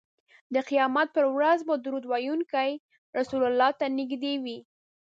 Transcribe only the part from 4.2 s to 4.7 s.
وي